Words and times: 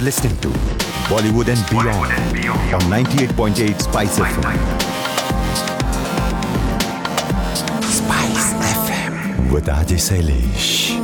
are 0.00 0.04
listening 0.04 0.36
to 0.38 0.48
Bollywood 1.08 1.48
and 1.48 1.60
Beyond, 1.68 1.88
Bollywood 1.88 2.18
and 2.18 2.34
Beyond. 2.34 2.74
on 2.74 2.80
98.8 3.04 3.82
Spice 3.82 4.18
FM. 4.18 4.56
Spice 7.82 8.52
FM 8.76 9.52
with 9.52 9.66
Ajay 9.66 9.98
Salish. 9.98 10.99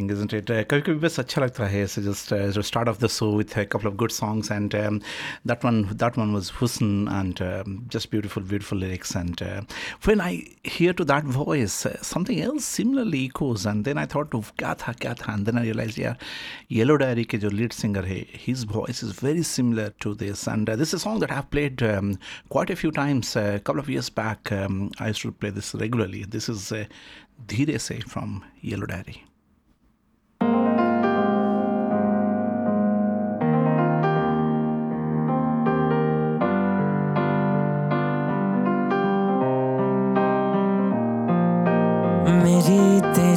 amazing, 0.00 0.08
isn't 0.10 0.32
it? 0.32 0.50
Uh, 0.50 0.62
कभी 0.64 0.80
कभी 0.82 0.98
बस 1.00 1.18
अच्छा 1.20 1.40
लगता 1.40 1.66
है 1.68 1.86
so 1.86 2.02
just 2.04 2.32
uh, 2.32 2.50
to 2.56 2.62
start 2.68 2.88
off 2.88 2.98
the 3.00 3.08
show 3.16 3.28
with 3.40 3.56
a 3.62 3.64
couple 3.72 3.88
of 3.90 3.96
good 4.02 4.12
songs 4.18 4.50
and 4.50 4.74
um, 4.74 5.00
that 5.50 5.66
one 5.66 5.80
that 6.02 6.16
one 6.20 6.32
was 6.36 6.50
Husn 6.60 6.92
and 7.18 7.42
um, 7.48 7.74
just 7.96 8.10
beautiful 8.10 8.42
beautiful 8.52 8.78
lyrics 8.78 9.14
and 9.20 9.42
uh, 9.42 9.60
when 10.04 10.22
I 10.28 10.30
hear 10.76 10.94
to 11.00 11.04
that 11.12 11.24
voice 11.24 11.76
uh, 11.84 11.92
something 12.12 12.40
else 12.40 12.64
similarly 12.78 13.26
echoes 13.26 13.66
and 13.66 13.84
then 13.84 13.98
I 13.98 14.06
thought 14.06 14.38
of 14.40 14.52
क्या 14.62 14.74
था 14.84 14.96
क्या 15.04 15.14
था 15.22 15.34
and 15.34 15.50
then 15.50 15.58
I 15.58 15.66
realized 15.68 15.98
yeah 16.04 16.16
Yellow 16.78 16.98
Diary 17.04 17.26
के 17.34 17.38
जो 17.44 17.52
lead 17.58 17.78
singer 17.80 18.06
है 18.14 18.18
his 18.46 18.64
voice 18.78 19.04
is 19.08 19.12
very 19.20 19.46
similar 19.52 19.90
to 20.06 20.14
this 20.24 20.46
and 20.46 20.70
uh, 20.70 20.76
this 20.76 20.94
is 20.94 21.00
a 21.00 21.04
song 21.06 21.20
that 21.26 21.36
I've 21.38 21.50
played 21.50 21.86
um, 21.92 22.18
quite 22.48 22.70
a 22.70 22.80
few 22.84 22.92
times 23.02 23.36
uh, 23.36 23.52
a 23.56 23.60
couple 23.60 23.86
of 23.86 23.94
years 23.96 24.10
back 24.24 24.52
um, 24.52 24.90
I 24.98 25.08
used 25.08 25.22
to 25.28 25.32
play 25.32 25.50
this 25.60 25.74
regularly 25.86 26.24
this 26.38 26.48
is 26.48 26.72
uh, 26.72 26.84
धीरे 27.48 27.78
से 27.78 28.02
from 28.08 28.42
Yellow 28.62 28.86
Diary 28.86 29.22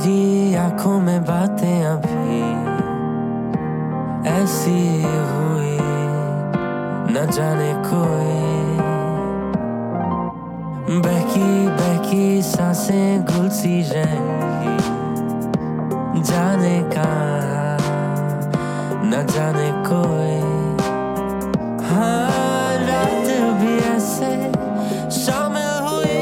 तेरी 0.05 0.55
आँखों 0.55 0.99
में 1.01 1.21
बातें 1.25 1.85
अभी 1.85 2.41
ऐसी 4.29 4.81
हुई, 5.01 5.77
न 7.09 7.25
जाने 7.33 7.73
कोई। 7.87 8.37
बहकी 11.01 11.49
बहकी 11.71 12.27
साँसें 12.43 13.25
गुल 13.25 13.49
सी 13.49 13.81
रहेंगी, 13.93 14.77
जाने 16.23 16.79
का 16.93 17.09
न 19.05 19.27
जाने 19.33 19.71
कोई। 19.89 20.39
हाँ 21.89 22.77
रात 22.85 23.29
भी 23.61 23.75
ऐसे 23.95 24.33
शामिल 25.19 25.73
हुई, 25.89 26.21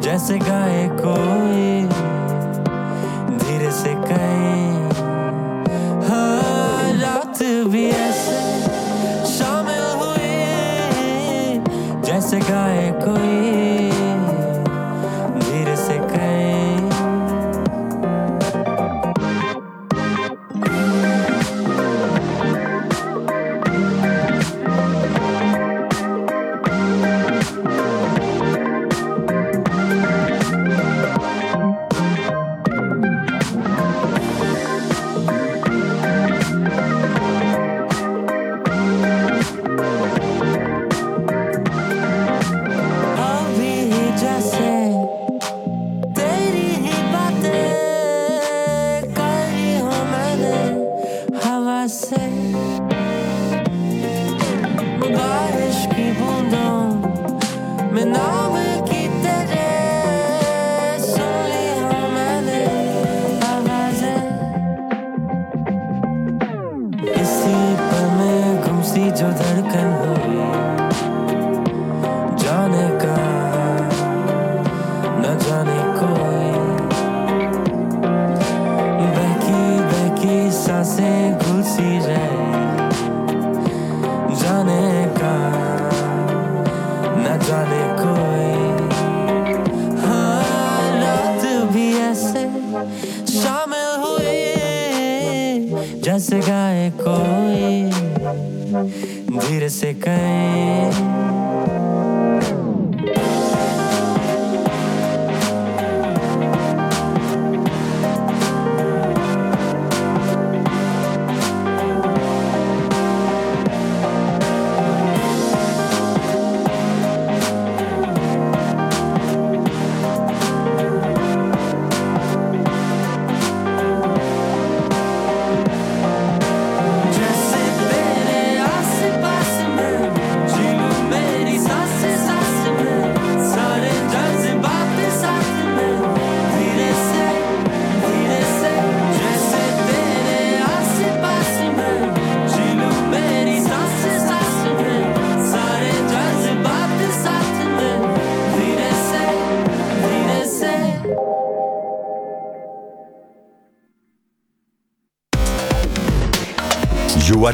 जैसे 0.00 0.38
गाए 0.38 0.88
कोई। 0.96 1.85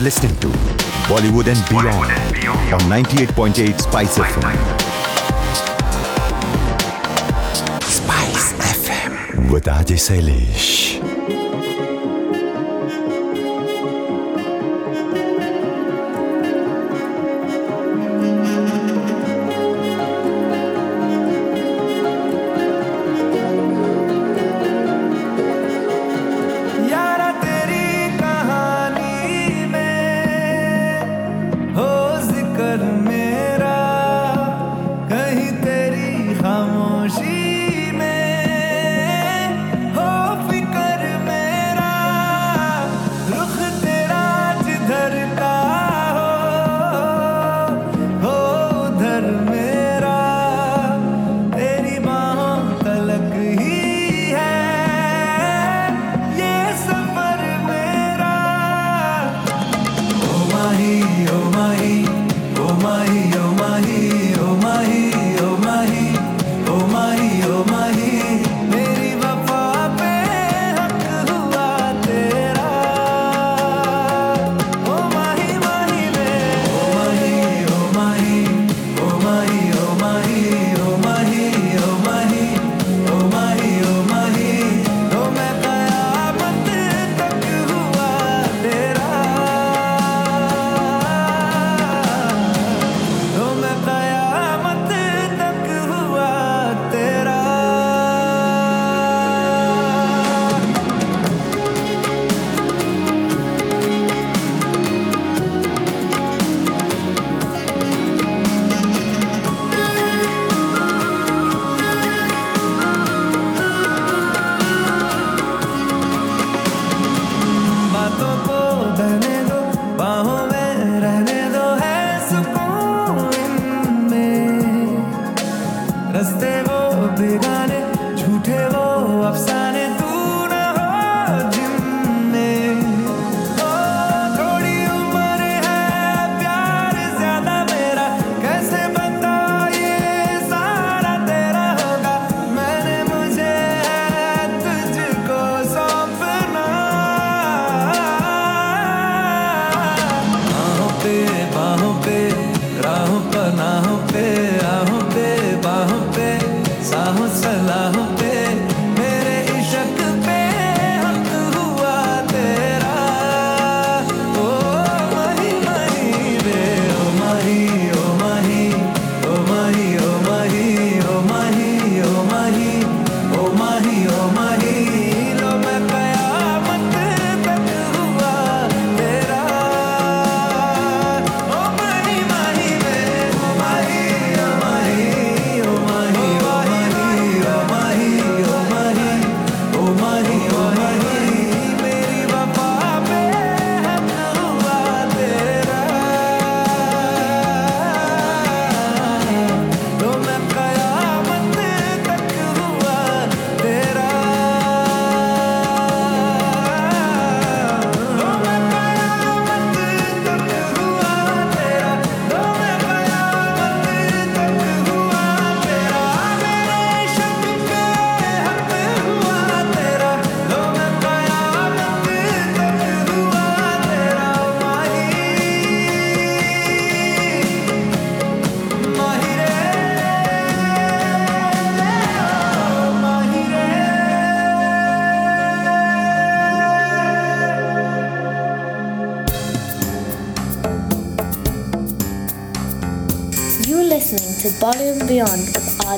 Listening 0.02 0.34
to 0.40 0.48
Bollywood 1.06 1.46
and 1.46 1.62
Beyond 1.70 2.10
on 2.74 2.80
98.8 2.90 3.80
Spice 3.80 4.18
FM. 4.18 4.52
Spice 7.84 8.52
FM 8.54 9.50
with 9.52 9.64
Ajay 9.64 9.98
Sailesh. 9.98 11.11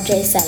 Jason. 0.05 0.44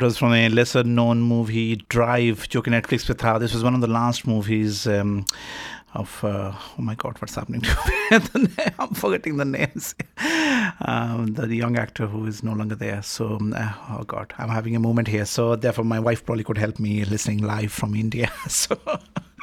that 0.00 0.02
was 0.02 0.18
from 0.18 0.32
a 0.32 0.48
lesser 0.48 0.82
known 0.82 1.20
movie, 1.20 1.76
Drive, 1.88 2.48
जो 2.48 2.60
कि 2.60 2.70
Netflix 2.70 3.04
पे 3.04 3.14
था. 3.14 3.38
This 3.38 3.54
was 3.54 3.62
one 3.62 3.74
of 3.74 3.80
the 3.80 3.86
last 3.86 4.26
movies 4.26 4.86
um, 4.86 5.24
of, 5.93 6.23
uh, 6.23 6.53
oh 6.55 6.81
my 6.81 6.95
God, 6.95 7.17
what's 7.19 7.35
happening 7.35 7.61
to 7.61 7.77
me? 7.87 8.47
I'm 8.79 8.93
forgetting 8.93 9.37
the 9.37 9.45
names. 9.45 9.95
Um, 10.85 11.33
the, 11.35 11.51
young 11.51 11.77
actor 11.77 12.07
who 12.07 12.25
is 12.25 12.43
no 12.43 12.53
longer 12.53 12.75
there. 12.75 13.01
So, 13.01 13.35
um, 13.35 13.53
uh, 13.55 13.73
oh 13.89 14.03
God, 14.03 14.33
I'm 14.37 14.49
having 14.49 14.75
a 14.75 14.79
moment 14.79 15.07
here. 15.07 15.25
So, 15.25 15.55
therefore, 15.55 15.85
my 15.85 15.99
wife 15.99 16.25
probably 16.25 16.43
could 16.43 16.57
help 16.57 16.79
me 16.79 17.03
listening 17.05 17.39
live 17.39 17.71
from 17.71 17.95
India. 17.95 18.31
So, 18.47 18.77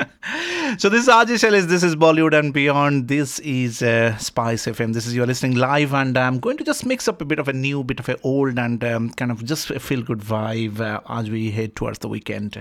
so 0.78 0.88
this 0.88 1.06
is 1.06 1.08
Shailesh, 1.08 1.66
this 1.68 1.82
is 1.82 1.96
Bollywood 1.96 2.38
and 2.38 2.52
Beyond. 2.52 3.08
This 3.08 3.38
is 3.40 3.82
uh, 3.82 4.16
Spice 4.18 4.66
FM. 4.66 4.94
This 4.94 5.06
is 5.06 5.14
you're 5.14 5.26
listening 5.26 5.56
live, 5.56 5.94
and 5.94 6.16
I'm 6.16 6.38
going 6.40 6.56
to 6.58 6.64
just 6.64 6.86
mix 6.86 7.08
up 7.08 7.20
a 7.20 7.24
bit 7.24 7.38
of 7.38 7.48
a 7.48 7.52
new, 7.52 7.82
bit 7.84 8.00
of 8.00 8.08
a 8.08 8.16
old, 8.22 8.58
and 8.58 8.82
um, 8.84 9.10
kind 9.10 9.30
of 9.30 9.44
just 9.44 9.70
a 9.70 9.80
feel 9.80 10.02
good 10.02 10.20
vibe 10.20 10.80
uh, 10.80 11.00
as 11.08 11.30
we 11.30 11.50
head 11.50 11.76
towards 11.76 11.98
the 12.00 12.08
weekend. 12.08 12.56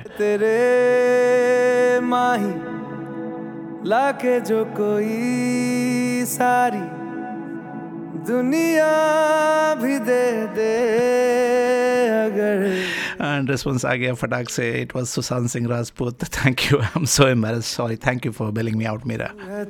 लाके 3.85 4.39
जो 4.41 4.63
कोई 4.77 6.25
सारी 6.25 6.85
दुनिया 8.27 8.93
भी 9.73 9.99
दे 9.99 10.31
दे 10.55 10.73
अगर। 12.25 12.65
And 13.21 13.49
response 13.49 13.85
आ 13.85 13.93
गया 13.93 14.13
फटाक 14.13 14.49
से। 14.49 14.69
It 14.81 14.95
was 14.95 15.05
Sushant 15.05 15.49
Singh 15.49 15.67
Rajput 15.69 16.23
thank 16.23 16.61
you 16.61 16.79
I 16.79 16.87
am 16.97 17.05
so 17.05 17.27
am 17.27 17.45
sorry 17.61 17.95
thank 17.95 18.25
you 18.25 18.31
for 18.31 18.51
bailing 18.51 18.75
me 18.75 18.85
out 18.85 19.05
मेरा 19.05 19.29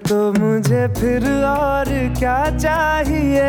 तो 0.09 0.33
मुझे 0.33 0.87
फिर 0.87 1.27
और 1.43 1.85
क्या 2.19 2.57
चाहिए? 2.57 3.45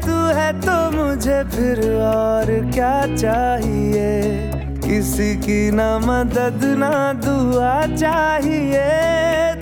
तू 0.00 0.16
है 0.36 0.52
तो 0.60 0.90
मुझे 0.90 1.42
फिर 1.44 1.90
और 2.02 2.70
क्या 2.70 3.16
चाहिए? 3.16 4.63
किसी 4.84 5.34
की 5.36 5.70
ना 5.70 5.98
मदद, 5.98 6.64
ना 6.78 7.12
दुआ 7.24 7.74
चाहिए। 7.96 8.84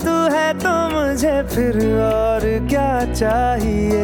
तू 0.03 0.15
है 0.35 0.53
तो 0.59 0.75
मुझे 0.91 1.43
फिर 1.55 1.77
और 2.03 2.43
क्या 2.69 2.93
चाहिए? 3.15 4.03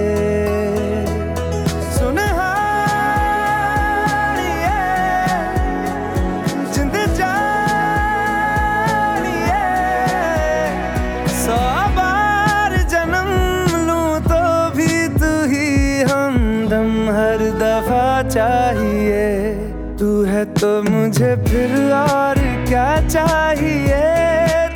है 20.39 20.45
तो 20.45 20.83
मुझे 20.83 21.37
फिर 21.37 21.93
और 21.93 22.67
क्या 22.69 23.09
चाहिए? 23.09 23.97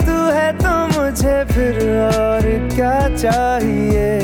तू 0.06 0.16
है 0.30 0.52
तो 0.58 1.00
मुझे 1.00 1.44
फिर 1.44 1.76
और 2.00 2.74
क्या 2.74 3.16
चाहिए? 3.16 4.20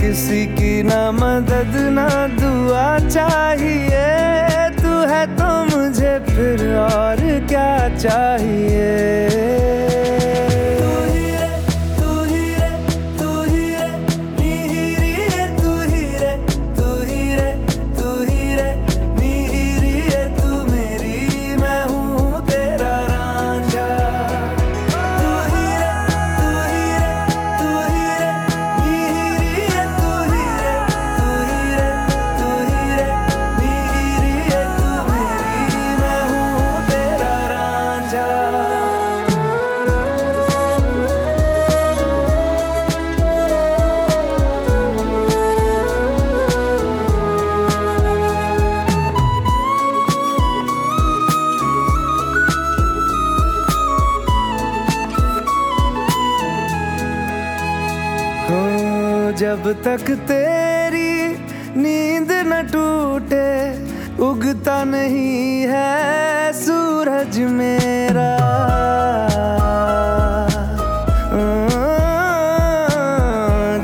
किसी 0.00 0.46
की 0.46 0.82
ना 0.82 1.12
मदद, 1.12 1.76
ना 1.76 2.26
दुआ 2.26 2.98
चाहिए। 3.08 4.06
तू 4.82 4.88
है 4.88 5.26
तो 5.36 5.76
मुझे 5.76 6.18
फिर 6.18 6.76
और 6.76 7.46
क्या 7.48 7.96
चाहिए? 7.96 9.29
तक 59.84 60.10
तेरी 60.28 61.12
नींद 61.80 62.30
न 62.46 62.56
टूटे, 62.72 63.48
उगता 64.22 64.76
नहीं 64.84 65.62
है 65.70 66.52
सूरज 66.52 67.38
मेरा। 67.50 68.28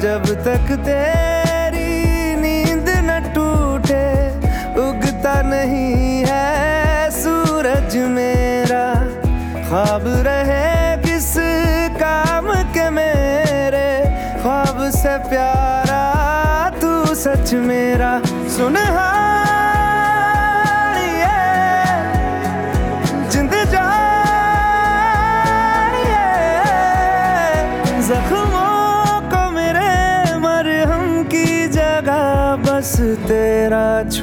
जब 0.03 0.25
तक 0.45 0.67
तेरी 0.87 1.91
नींद 2.43 2.89
न 3.09 3.21
टूटे, 3.35 4.05
उगता 4.81 5.41
नहीं 5.43 6.06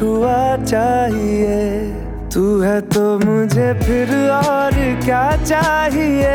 छुआ 0.04 0.58
चाहिए। 0.66 1.80
तू 2.34 2.62
है 2.62 2.82
तो 2.82 3.20
मुझे 3.20 3.74
फिर 3.74 4.30
और 4.30 5.02
क्या 5.06 5.44
चाहिए? 5.44 6.34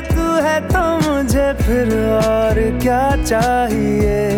तू 0.00 0.26
है 0.44 0.60
तो 0.68 1.10
मुझे 1.10 1.52
फिर 1.62 1.90
और 2.10 2.80
क्या 2.82 3.24
चाहिए? 3.24 4.30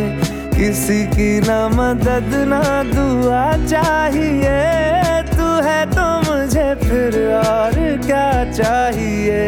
किसी 0.56 1.06
की 1.06 1.40
ना 1.40 1.68
मदद, 1.68 2.30
ना 2.48 2.82
दुआ 2.82 3.66
चाहिए। 3.66 4.56
तू 5.36 5.48
है 5.68 5.86
तो 5.86 6.32
मुझे 6.32 6.74
फिर 6.74 7.34
और 7.34 8.02
क्या 8.06 8.52
चाहिए? 8.52 9.44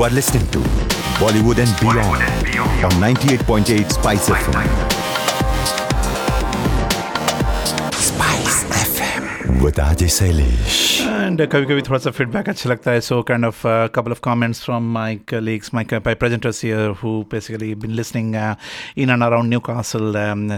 You 0.00 0.06
are 0.06 0.10
listening 0.12 0.46
to 0.52 0.60
Bollywood 1.20 1.58
and 1.58 1.78
beyond 1.78 2.22
on 2.82 2.90
98.8 3.02 3.92
Spice 3.92 4.30
FM. 4.30 4.99
बता 9.50 9.94
दे 9.94 10.08
सैलेश। 10.08 11.00
एंड 11.00 11.46
कभी 11.46 11.64
कभी 11.64 11.82
थोड़ा 11.82 11.98
सा 11.98 12.10
फीडबैक 12.10 12.48
अच्छा 12.48 12.70
लगता 12.70 12.90
है 12.90 13.00
so 13.00 13.22
kind 13.22 13.44
of 13.44 13.62
couple 13.66 14.10
of 14.10 14.20
comments 14.24 14.64
from 14.64 14.82
my 14.92 15.16
colleagues 15.16 15.70
my 15.74 15.86
my 15.92 16.14
presenters 16.14 16.64
here 16.64 16.90
who 16.90 17.22
basically 17.22 17.74
been 17.74 17.90
listening 17.90 18.34
in 18.98 19.10
and 19.10 19.22
around 19.22 19.48
Newcastle 19.60 20.12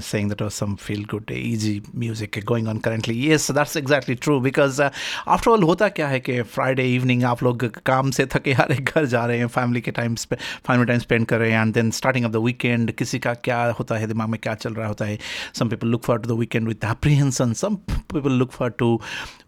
saying 0.05 0.29
that 0.29 0.43
was 0.43 0.51
some 0.51 0.75
feel 0.75 1.05
good 1.11 1.31
easy 1.31 1.83
music 1.97 2.41
going 2.45 2.69
on 2.69 2.79
currently 2.79 3.31
yes 3.33 3.51
that's 3.51 3.77
exactly 3.77 4.15
true 4.15 4.41
because 4.41 4.83
after 5.29 5.51
all 5.51 5.63
होता 5.63 5.89
क्या 5.89 6.09
है 6.09 6.21
कि 6.21 6.41
Friday 6.43 6.85
evening 6.95 7.25
आप 7.25 7.43
लोग 7.43 7.65
काम 7.87 8.11
से 8.11 8.27
थके 8.27 8.53
हारे 8.61 8.77
घर 8.77 9.07
जा 9.07 9.25
रहे 9.27 9.39
हैं 9.39 9.47
फैमिली 9.47 9.81
के 9.81 9.91
टाइम 9.91 10.15
फैमिली 10.15 10.85
टाइम 10.85 11.01
स्पेंड 11.01 11.27
कर 11.27 11.39
रहे 11.39 11.53
हैं 11.53 11.63
and 11.63 11.75
then 11.75 11.91
starting 11.91 12.27
off 12.27 12.33
the 12.33 12.37
weekend 12.37 12.91
किसी 12.93 13.19
का 13.19 13.35
क्या 13.35 13.65
होता 13.79 13.97
है, 13.97 14.07
दिमाग 14.07 14.29
में 14.29 14.41
क्या 14.43 14.55
चल 14.55 14.75
रहा 14.75 14.89
होता 14.89 15.05
है? 15.05 15.19
Some 15.55 15.69
people 15.69 15.89
look 15.89 16.05
for 16.05 16.19
to 16.19 16.35
the 16.35 16.39
weekend 16.39 16.69
with 16.69 16.77
apprehension 16.85 17.53
some 17.53 17.75
people 18.15 18.33
look 18.33 18.53
for 18.53 18.71
to 18.71 18.82
to 18.82 19.00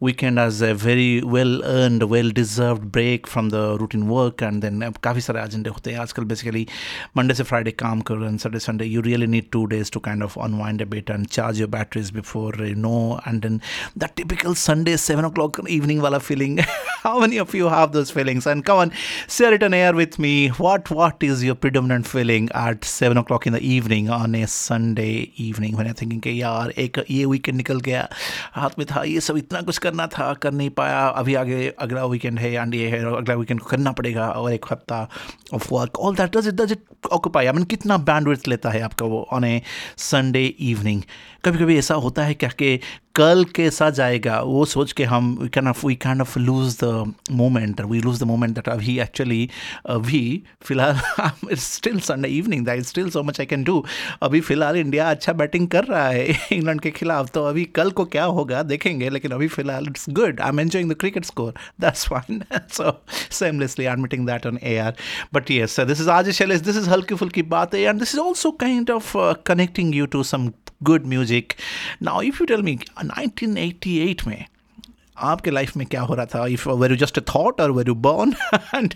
weekend 0.02 0.40
as 0.40 0.62
a 0.62 0.74
very 0.74 1.22
well 1.22 1.62
earned 1.66 2.04
well 2.04 2.30
deserved 2.36 2.92
break 2.92 3.28
from 3.28 3.50
the 3.50 3.78
routine 3.80 4.08
work 4.08 4.42
and 4.42 4.62
then 4.64 4.84
uh, 4.84 4.92
काफ़ी 5.04 5.22
सारे 5.22 5.42
एजेंडे 5.42 5.70
होते 5.70 5.92
हैं 5.92 6.00
आजकल 6.00 6.24
basically 6.24 6.66
Monday 7.18 7.34
से 7.34 7.44
Friday 7.44 7.72
काम 7.84 8.02
कर 8.10 8.16
रहे 8.16 8.30
हैं 8.30 8.38
Saturday 8.38 8.60
Sunday 8.60 8.86
you 8.86 9.02
really 9.02 9.28
need 9.28 9.50
two 9.52 9.66
days 9.74 9.92
to 9.92 10.00
kind 10.10 10.24
of 10.24 10.38
unwind 10.44 10.82
a 10.82 10.86
bit 10.86 11.10
and 11.16 11.30
charge 11.36 11.60
your 11.62 11.68
batteries 11.76 12.10
before 12.18 12.52
you 12.68 12.76
know 12.84 13.20
and 13.30 13.42
then 13.46 13.56
that 14.04 14.16
typical 14.20 14.56
sunday 14.64 14.96
7 14.98 15.26
o'clock 15.30 15.60
evening 15.78 16.00
wala 16.06 16.20
feeling 16.28 16.54
how 17.04 17.14
many 17.24 17.40
of 17.44 17.56
you 17.60 17.68
have 17.74 17.92
those 17.98 18.12
feelings 18.18 18.48
and 18.54 18.66
come 18.70 18.80
on 18.84 18.94
share 19.38 19.52
it 19.58 19.66
on 19.68 19.74
air 19.80 19.92
with 20.00 20.18
me 20.26 20.32
what 20.66 20.92
what 21.00 21.26
is 21.30 21.44
your 21.48 21.56
predominant 21.66 22.08
feeling 22.14 22.48
at 22.62 22.90
7 22.92 23.22
o'clock 23.24 23.48
in 23.52 23.58
the 23.58 23.62
evening 23.74 24.10
on 24.20 24.36
a 24.42 24.46
sunday 24.56 25.14
evening 25.48 25.76
when 25.80 25.92
you're 25.92 26.00
thinking 26.04 26.22
कि 26.28 26.42
यार 26.42 26.74
एक 26.86 27.04
ये 27.12 27.26
weekend 27.34 27.58
निकल 27.58 27.80
गया 27.90 28.08
हाथ 28.56 28.80
में 28.80 28.86
था 28.92 29.04
ये 29.04 29.22
सब 29.25 29.37
इतना 29.37 29.61
कुछ 29.63 29.79
करना 29.79 30.07
था, 30.09 30.33
कर 30.35 30.53
नहीं 30.53 30.71
पाया। 30.71 31.07
अभी 31.09 31.35
आगे, 31.35 31.69
अगला 31.79 32.05
वीकेंड 32.07 32.39
है 32.39 32.53
एंड 32.53 32.75
ये 32.75 32.89
है 32.89 33.05
अगला 33.07 33.35
वीकेंड 33.35 33.61
को 33.61 33.67
करना 33.67 33.93
पड़ेगा, 33.93 34.29
और 34.29 34.53
एक 34.53 34.65
हफ़्ता 34.71 35.09
of 35.55 35.69
work 35.75 35.99
all 35.99 36.17
that 36.17 36.37
does 36.37 36.49
it 36.49 36.55
does 36.55 36.73
it 36.73 37.07
occupy 37.13 37.47
I 37.47 37.53
mean 37.53 37.65
कितना 37.67 37.97
बैंड 38.11 38.37
लेता 38.49 38.71
है 38.71 38.81
आपका 38.83 39.07
वो 39.07 39.27
ऑन 39.33 39.45
ए 39.45 39.61
संडे 40.11 40.45
इवनिंग 40.47 41.03
कभी 41.45 41.59
कभी 41.59 41.79
ऐसा 41.79 41.95
होता 42.05 42.25
है 42.25 42.35
क्या 42.35 42.49
कि 42.53 42.79
कल 43.17 43.45
कैसा 43.55 43.89
जाएगा, 43.91 44.41
वो 44.41 44.65
सोच 44.65 44.93
के 44.93 45.05
हम 45.05 45.27
we 45.41 45.49
can 45.49 45.69
of 45.69 45.87
we 45.87 45.95
can 45.95 46.21
of 46.21 46.39
lose 46.39 46.77
the 46.83 47.15
moment 47.33 47.81
we 47.81 47.99
lose 48.01 48.21
the 48.21 48.23
moment 48.23 48.55
that 48.55 48.69
अभी 48.69 48.99
एक्चुअली 49.01 49.49
अभी 49.87 50.43
फ़िलहाल 50.63 51.55
still 51.55 52.01
Sunday 52.01 52.29
evening 52.29 52.65
that 52.67 52.83
still 52.83 53.11
so 53.11 53.23
much 53.23 53.41
I 53.41 53.47
can 53.47 53.65
do 53.65 53.85
अभी 54.23 54.41
फ़िलहाल 54.41 54.77
इंडिया 54.77 55.11
अच्छा 55.11 55.33
बैटिंग 55.33 55.69
कर 55.69 55.85
रहा 55.85 56.09
है 56.09 56.27
इंग्लैंड 56.53 56.81
के 56.81 56.91
खिलाफ 56.91 57.31
तो 57.31 57.45
अभी 57.45 57.65
कल 57.65 57.91
को 57.91 58.05
क्या 58.05 58.25
होगा 58.25 58.63
देखेंगे, 58.63 59.11
लेकिन 59.11 59.33
अभी 59.33 59.49
फ़िलहाल 59.49 59.87
it's 59.87 60.07
good 60.11 60.41
I 60.41 60.49
am 60.49 60.61
enjoying 60.61 60.91
the 60.91 60.95
cricket 60.95 61.25
score 61.25 61.55
that's 61.81 62.07
fine 62.09 62.43
so 62.73 62.93
seamlessly 63.31 63.85
admitting 63.85 64.27
that 64.27 64.47
on 64.47 64.59
air 64.79 64.95
but 65.35 65.51
yes 65.51 65.81
this 65.81 66.01
is 66.01 66.11
आज 66.11 66.31
शैलेश 66.31 66.61
दिस 66.61 66.77
इज़ 66.77 66.91
हल्की 66.91 67.15
फुल्की 67.15 67.43
बात 67.55 67.75
है 67.75 67.81
and 67.81 67.99
this 67.99 68.15
is 68.15 68.21
also 68.21 68.51
kind 68.51 68.91
of 68.91 69.17
connecting 69.47 69.95
you 69.95 70.07
to 70.07 70.23
some 70.23 70.51
good 70.83 71.07
music 71.07 71.53
now 72.03 72.21
if 72.23 72.37
you 72.41 72.47
tell 72.47 72.63
me 72.63 72.79
1988 73.09 74.27
में 74.27 74.45
आपके 75.19 75.51
life 75.51 75.77
में 75.77 75.87
क्या 75.87 76.01
हो 76.03 76.15
रहा 76.15 76.27
था? 76.27 76.47
If 76.47 76.69
were 76.69 76.91
you 76.91 76.97
just 76.97 77.19
a 77.19 77.23
thought 77.35 77.61
और 77.61 77.73
were 77.73 77.89
you 77.89 77.95
born 78.07 78.33
and 78.75 78.95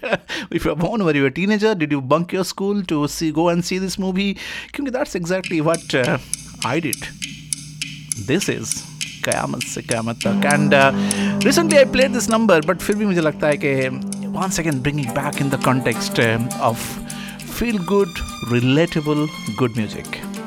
if 0.53 0.69
you 0.69 0.75
born 0.75 1.03
were 1.03 1.17
you 1.17 1.27
a 1.27 1.29
teenager 1.29 1.75
did 1.75 1.93
you 1.93 2.01
bunk 2.13 2.35
your 2.35 2.45
school 2.45 2.83
to 2.83 3.07
see 3.07 3.31
go 3.31 3.51
and 3.51 3.63
see 3.63 3.79
this 3.79 3.99
movie 4.01 4.33
क्योंकि 4.75 4.93
that's 4.93 5.17
exactly 5.17 5.61
what 5.61 5.97
I 6.67 6.81
did 6.81 7.05
this 8.27 8.49
is 8.51 8.75
Qayamat 9.25 9.63
Se 9.63 9.83
Qayamat 9.83 10.17
Tak. 10.27 10.43
And 10.53 10.75
recently 11.45 11.79
I 11.79 11.85
played 11.85 12.13
this 12.13 12.29
number 12.31 12.65
but 12.67 12.79
फिर 12.79 12.97
भी 12.97 13.05
मुझे 13.05 13.21
लगता 13.21 13.47
है 13.47 13.57
कि 13.65 13.75
one 14.39 14.51
second 14.51 14.83
bringing 14.83 15.09
back 15.11 15.41
in 15.43 15.49
the 15.51 15.63
context 15.65 16.21
of 16.61 16.99
feel 17.59 17.79
good 17.85 18.19
relatable 18.53 19.27
good 19.59 19.77
music 19.77 20.38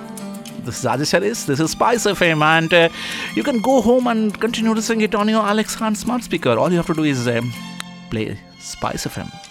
this 0.63 0.79
is 0.79 0.85
Ajay 0.85 1.05
Saris. 1.05 1.45
This 1.45 1.59
is 1.59 1.71
Spice 1.71 2.05
FM, 2.05 2.41
and 2.43 2.73
uh, 2.73 2.89
you 3.35 3.43
can 3.43 3.59
go 3.61 3.81
home 3.81 4.07
and 4.07 4.39
continue 4.39 4.73
listening 4.73 5.01
it 5.01 5.15
on 5.15 5.27
your 5.27 5.43
Alex 5.43 5.75
Khan 5.75 5.95
smart 5.95 6.23
speaker. 6.23 6.57
All 6.57 6.69
you 6.69 6.77
have 6.77 6.87
to 6.87 6.93
do 6.93 7.03
is 7.03 7.27
um, 7.27 7.51
play 8.09 8.37
Spice 8.59 9.05
FM. 9.05 9.50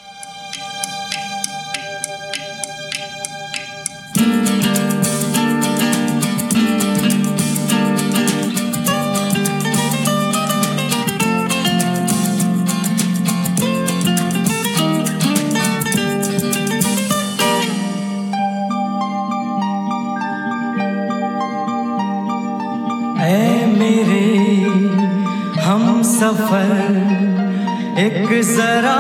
जरा 28.56 28.98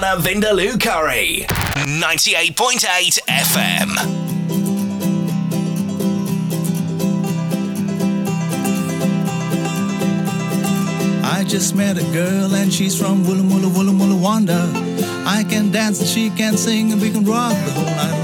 than 0.00 0.04
a 0.04 0.20
Vindaloo 0.20 0.78
curry. 0.80 1.46
98.8 1.48 3.18
FM. 3.26 3.88
I 11.24 11.44
just 11.44 11.74
met 11.74 11.96
a 11.96 12.02
girl 12.12 12.54
and 12.54 12.72
she's 12.72 12.98
from 12.98 13.24
Woolloomooloo, 13.24 13.70
Woolloomooloo, 13.70 14.20
Wanda. 14.20 14.70
I 15.26 15.44
can 15.48 15.70
dance 15.70 16.00
and 16.00 16.08
she 16.08 16.28
can 16.30 16.58
sing 16.58 16.92
and 16.92 17.00
we 17.00 17.10
can 17.10 17.24
rock 17.24 17.52
the 17.64 17.72
whole 17.72 17.84
night 17.84 18.15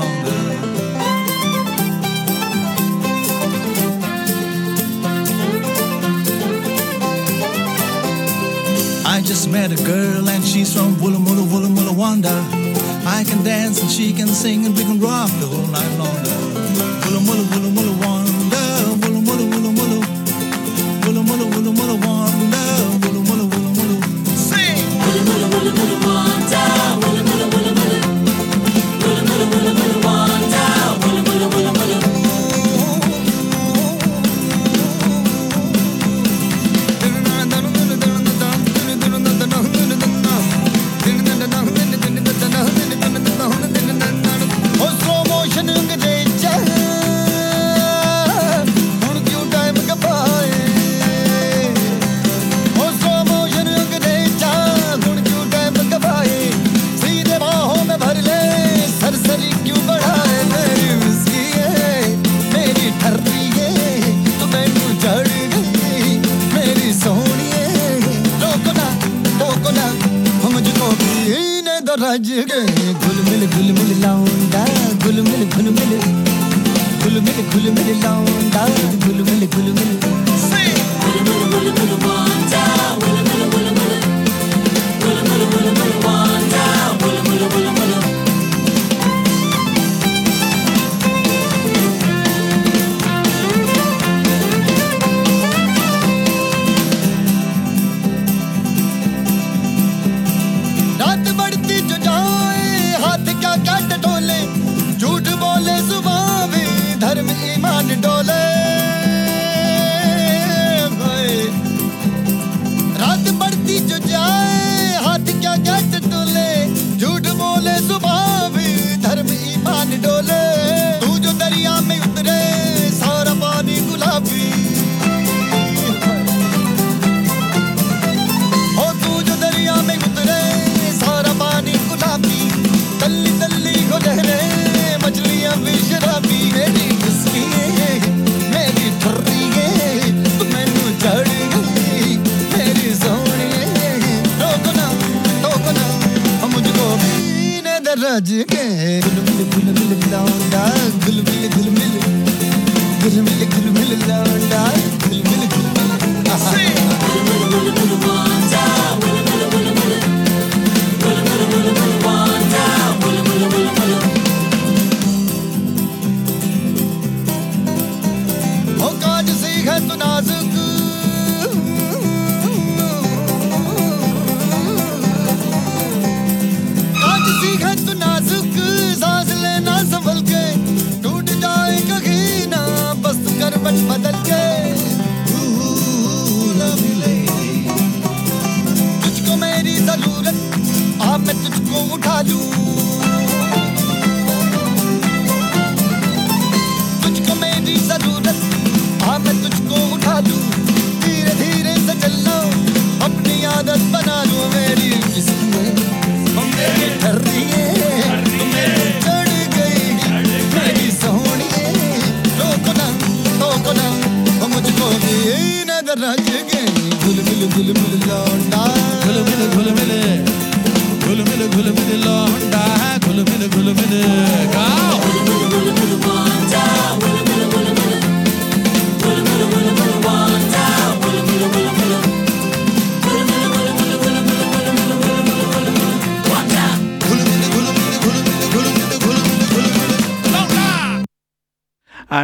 Met 9.53 9.71
a 9.71 9.85
girl 9.85 10.31
and 10.31 10.43
she's 10.43 10.73
from 10.73 10.95
Woola 10.97 11.19
Moola 11.19 11.45
Woola 11.45 11.95
Wanda. 11.95 12.31
I 13.07 13.23
can 13.23 13.45
dance 13.45 13.83
and 13.83 13.91
she 13.91 14.15
can 14.15 14.27
sing 14.29 14.65
and 14.65 14.75
we 14.75 14.83
can 14.83 14.99
rock 14.99 15.29
the 15.41 15.47
whole 15.47 15.67
night 15.67 15.99
long. 15.99 16.17
Woola 17.03 17.21
Moola 17.21 17.71
Woola 17.75 18.01
Wanda. 18.01 18.12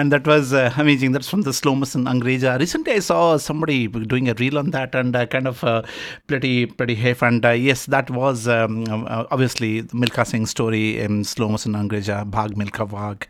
And 0.08 0.12
that 0.14 0.26
was 0.26 0.54
uh, 0.54 0.72
amazing. 0.78 1.12
That's 1.12 1.28
from 1.28 1.42
the 1.42 1.52
slow 1.52 1.74
motion 1.74 2.06
Angreja. 2.06 2.58
Recently, 2.58 2.94
I 2.94 3.00
saw 3.00 3.36
somebody 3.36 3.88
doing 3.88 4.30
a 4.30 4.34
reel 4.34 4.56
on 4.56 4.70
that, 4.70 4.94
and 4.94 5.14
uh, 5.14 5.26
kind 5.26 5.46
of 5.46 5.62
uh, 5.62 5.82
pretty 6.26 6.64
pretty 6.64 6.94
hip. 6.94 7.20
And 7.20 7.44
uh, 7.44 7.50
yes, 7.50 7.84
that 7.86 8.08
was 8.08 8.48
um, 8.48 8.84
uh, 8.88 9.26
obviously 9.30 9.86
Milka 9.92 10.24
Singh 10.24 10.46
story 10.46 10.98
in 10.98 11.24
slow 11.24 11.48
motion 11.50 11.74
Angreja, 11.74 12.24
Bhag 12.30 12.56
Milka 12.56 12.86
Bhag 12.86 13.24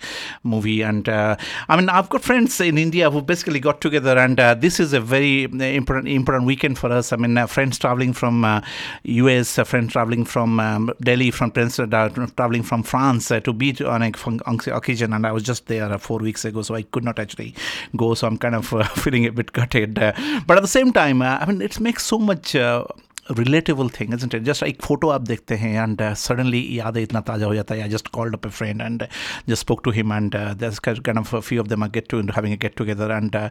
movie. 0.45 0.83
And 0.83 1.09
uh, 1.09 1.37
I 1.69 1.77
mean, 1.77 1.89
I've 1.89 2.09
got 2.11 2.23
friends 2.23 2.61
in 2.61 2.79
India 2.79 3.11
who 3.11 3.23
basically 3.23 3.59
got 3.59 3.81
together, 3.81 4.17
and 4.17 4.39
this 4.63 4.79
is 4.79 4.93
a 4.93 5.01
very 5.01 5.45
important 5.75 6.07
important 6.07 6.47
weekend 6.47 6.79
for 6.79 6.93
us. 6.93 7.13
I 7.13 7.17
mean, 7.17 7.45
friends 7.49 7.77
traveling 7.81 8.13
from 8.13 8.63
US, 9.03 9.57
friends 9.57 9.93
traveling 9.95 10.25
from 10.25 10.61
um, 10.61 10.93
Delhi, 11.01 11.33
from 11.33 11.51
Prince, 11.51 11.81
uh, 11.81 11.87
traveling 12.37 12.63
from 12.63 12.85
France 12.85 13.29
to 13.29 13.53
be 13.53 13.75
on 13.85 14.03
a 14.03 14.13
fun- 14.13 14.41
occasion, 14.47 15.13
and 15.13 15.27
I 15.27 15.33
was 15.33 15.43
just 15.43 15.67
there 15.67 15.99
four 15.99 16.21
weeks 16.21 16.45
ago, 16.45 16.63
so 16.69 16.75
I 16.75 16.83
could 16.83 17.05
not 17.05 17.19
actually 17.19 17.55
go. 17.97 18.15
So 18.15 18.27
I'm 18.27 18.39
kind 18.39 18.55
of 18.55 18.73
uh, 18.73 18.85
feeling 19.03 19.27
a 19.27 19.33
bit 19.33 19.53
gutted. 19.53 19.99
Uh, 19.99 20.13
but 20.47 20.57
at 20.57 20.63
the 20.63 20.69
same 20.69 20.93
time, 20.93 21.23
uh, 21.23 21.39
I 21.41 21.47
mean, 21.47 21.61
it 21.63 21.81
makes 21.81 22.05
so 22.05 22.19
much 22.19 22.55
relatable 23.35 23.91
thing, 23.91 24.13
isn't 24.13 24.35
it? 24.35 24.43
Just 24.45 24.63
like 24.63 24.81
photo 24.83 25.11
up 25.11 25.25
dekhte 25.25 25.57
hain 25.57 25.77
and 25.77 26.01
uh, 26.01 26.15
suddenly 26.15 26.61
yeah, 26.61 26.91
itna 26.91 27.25
taja 27.25 27.43
ho 27.43 27.51
jata 27.51 27.77
hai. 27.77 27.85
I 27.85 27.89
just 27.89 28.11
called 28.13 28.35
up 28.35 28.45
a 28.45 28.51
friend 28.51 28.81
and 28.81 29.03
uh, 29.03 29.07
just 29.47 29.61
spoke 29.61 29.85
to 29.85 29.91
him 29.91 30.11
and 30.13 30.35
uh, 30.35 30.55
there's 30.55 30.79
kind 30.79 31.19
of 31.19 31.33
a 31.33 31.43
few 31.43 31.61
of 31.61 31.69
them 31.69 31.83
are 31.83 31.89
get 31.89 32.09
to 32.09 32.23
having 32.35 32.53
a 32.53 32.57
get 32.57 32.77
together 32.77 33.11
and 33.13 33.37
uh, 33.37 33.49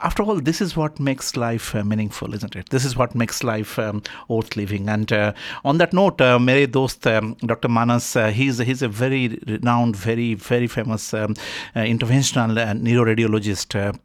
after 0.00 0.22
all, 0.22 0.40
this 0.40 0.60
is 0.60 0.76
what 0.76 0.98
makes 0.98 1.36
life 1.36 1.74
uh, 1.74 1.84
meaningful, 1.84 2.34
isn't 2.34 2.56
it? 2.56 2.70
This 2.70 2.84
is 2.84 2.96
what 2.96 3.14
makes 3.14 3.42
life 3.44 3.78
um, 3.78 4.02
worth 4.28 4.56
living. 4.56 4.88
And 4.88 5.12
uh, 5.12 5.32
on 5.64 5.78
that 5.78 5.92
note, 5.92 6.20
uh, 6.20 6.38
mere 6.38 6.66
dost 6.66 7.06
um, 7.06 7.36
Dr. 7.44 7.68
Manas, 7.68 8.14
he's 8.32 8.58
he's 8.58 8.82
a 8.82 8.88
very 8.88 9.38
renowned, 9.46 9.96
very 9.96 10.34
very 10.34 10.66
famous 10.66 11.14
um, 11.14 11.34
interventional 11.74 12.54
neuroradiologist 12.80 14.00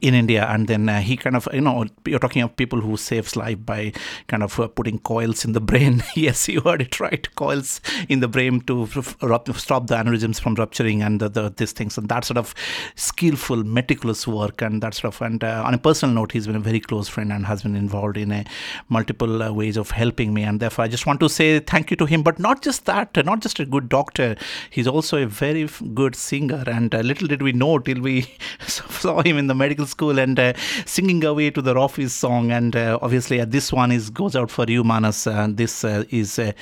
in 0.00 0.14
India, 0.14 0.46
and 0.46 0.66
then 0.66 0.88
uh, 0.88 1.00
he 1.00 1.16
kind 1.16 1.36
of, 1.36 1.46
you 1.52 1.60
know, 1.60 1.84
you're 2.06 2.18
talking 2.18 2.42
of 2.42 2.56
people 2.56 2.80
who 2.80 2.96
saves 2.96 3.36
life 3.36 3.64
by 3.64 3.92
kind 4.28 4.42
of 4.42 4.58
uh, 4.58 4.66
putting 4.66 4.98
coils 4.98 5.44
in 5.44 5.52
the 5.52 5.60
brain. 5.60 6.02
yes, 6.16 6.48
you 6.48 6.60
heard 6.62 6.80
it 6.80 6.98
right, 7.00 7.34
coils 7.36 7.80
in 8.08 8.20
the 8.20 8.28
brain 8.28 8.60
to 8.62 8.86
stop 8.86 9.86
the 9.86 9.94
aneurysms 9.94 10.40
from 10.40 10.54
rupturing 10.54 11.02
and 11.02 11.20
the, 11.20 11.28
the, 11.28 11.52
these 11.56 11.72
things, 11.72 11.98
and 11.98 12.08
that 12.08 12.24
sort 12.24 12.38
of 12.38 12.54
skillful, 12.96 13.62
meticulous 13.62 14.26
work, 14.26 14.62
and 14.62 14.82
that 14.82 14.94
sort 14.94 15.14
of. 15.14 15.20
And 15.22 15.44
uh, 15.44 15.62
on 15.66 15.74
a 15.74 15.78
personal 15.78 16.14
note, 16.14 16.32
he's 16.32 16.46
been 16.46 16.56
a 16.56 16.60
very 16.60 16.80
close 16.80 17.08
friend 17.08 17.30
and 17.30 17.44
has 17.46 17.62
been 17.62 17.76
involved 17.76 18.16
in 18.16 18.32
a 18.32 18.44
multiple 18.88 19.42
uh, 19.42 19.52
ways 19.52 19.76
of 19.76 19.90
helping 19.90 20.32
me, 20.32 20.42
and 20.42 20.60
therefore 20.60 20.86
I 20.86 20.88
just 20.88 21.06
want 21.06 21.20
to 21.20 21.28
say 21.28 21.60
thank 21.60 21.90
you 21.90 21.96
to 21.98 22.06
him. 22.06 22.22
But 22.22 22.38
not 22.38 22.62
just 22.62 22.86
that, 22.86 23.16
uh, 23.18 23.22
not 23.22 23.40
just 23.40 23.60
a 23.60 23.66
good 23.66 23.90
doctor, 23.90 24.36
he's 24.70 24.86
also 24.86 25.22
a 25.22 25.26
very 25.26 25.68
good 25.92 26.16
singer. 26.16 26.64
And 26.66 26.94
uh, 26.94 27.00
little 27.00 27.28
did 27.28 27.42
we 27.42 27.52
know 27.52 27.78
till 27.78 28.00
we 28.00 28.34
saw 28.66 29.20
him 29.22 29.36
in 29.36 29.46
the 29.46 29.54
medical 29.54 29.73
school 29.86 30.18
and 30.18 30.38
uh, 30.38 30.52
singing 30.86 31.24
away 31.24 31.50
to 31.50 31.62
the 31.62 31.74
Rofis 31.74 32.10
song. 32.10 32.50
And 32.50 32.74
uh, 32.74 32.98
obviously, 33.02 33.40
uh, 33.40 33.44
this 33.46 33.72
one 33.72 33.92
is 33.92 34.10
goes 34.10 34.36
out 34.36 34.50
for 34.50 34.64
you, 34.66 34.84
Manas. 34.84 35.24
This 35.48 35.84
is 35.84 36.38
uh, 36.38 36.52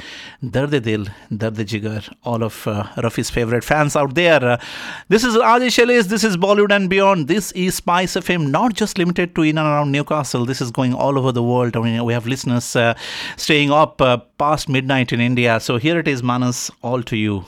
Darde 0.45 0.83
Dil, 0.83 1.07
Darde 1.31 1.65
Jigar, 1.65 2.13
all 2.25 2.43
of 2.43 2.67
uh, 2.67 2.85
Rafi's 2.97 3.31
favorite 3.31 3.65
fans 3.65 3.97
out 3.97 4.15
there. 4.15 4.59
This 5.09 5.25
is 5.25 5.37
Ajay 5.37 5.69
Shailesh, 5.69 6.05
this 6.05 6.25
is 6.25 6.37
Bollywood 6.37 6.75
and 6.75 6.89
Beyond. 6.89 7.29
This 7.29 7.53
is 7.53 7.75
Spice 7.77 8.15
FM, 8.15 8.51
not 8.51 8.75
just 8.75 8.99
limited 8.99 9.35
to 9.35 9.43
in 9.43 9.59
and 9.59 9.67
around 9.67 9.93
Newcastle. 9.93 10.45
This 10.45 10.61
is 10.61 10.71
going 10.71 10.95
all 10.95 11.19
over 11.19 11.33
the 11.33 11.43
world. 11.43 11.77
I 11.77 11.81
mean, 11.81 12.05
we 12.05 12.13
have 12.13 12.27
listeners 12.27 12.75
uh, 12.77 12.95
staying 13.37 13.71
up 13.71 14.01
uh, 14.01 14.19
past 14.39 14.69
midnight 14.69 15.13
in 15.13 15.21
India. 15.21 15.61
So 15.61 15.77
here 15.77 15.99
it 15.99 16.09
is, 16.09 16.23
Manas, 16.23 16.71
all 16.83 17.03
to 17.05 17.17
you. 17.17 17.45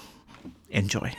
Enjoy. 0.70 1.12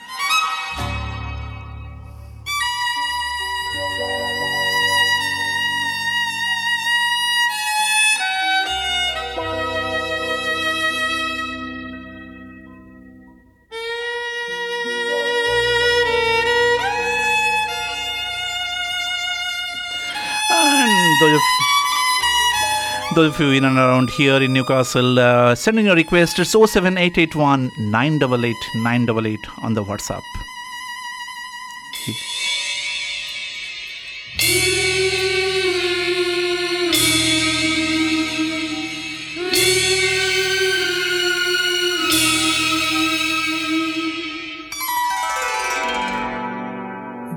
those 23.15 23.33
of 23.33 23.39
you 23.39 23.51
in 23.51 23.65
and 23.65 23.77
around 23.77 24.09
here 24.09 24.41
in 24.41 24.53
Newcastle, 24.53 25.19
uh, 25.19 25.55
sending 25.55 25.85
your 25.85 25.95
request. 25.95 26.39
It's 26.39 26.51
07881 26.51 27.71
988 27.77 28.55
988 28.75 29.39
on 29.63 29.73
the 29.73 29.83
WhatsApp. 29.83 30.23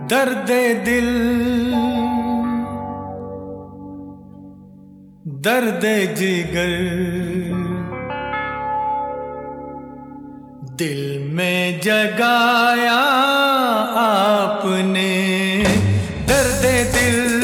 दर्द 0.09 0.51
दिल 0.85 1.09
दर्द 5.40 6.16
जिगर। 6.16 6.72
दिल 10.76 11.30
में 11.34 11.82
जगाया 11.82 13.00
आपने। 14.00 15.28
दर्द 16.30 16.96
दिल, 16.96 17.40